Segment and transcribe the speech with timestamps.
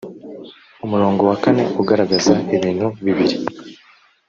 [0.85, 3.35] umurongo wa kane ugaragaza ibintu bibiri